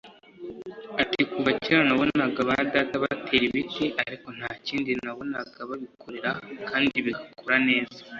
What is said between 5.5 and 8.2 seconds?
babikorera kandi bigakura neza